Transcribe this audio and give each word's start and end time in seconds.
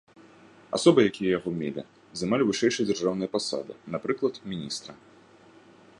Асобы, 0.77 0.99
якія 1.09 1.29
яго 1.37 1.49
мелі, 1.59 1.83
займалі 2.21 2.43
вышэйшыя 2.49 2.85
дзяржаўныя 2.91 3.29
пасады, 3.37 3.71
напрыклад 3.97 4.35
міністра. 4.55 4.91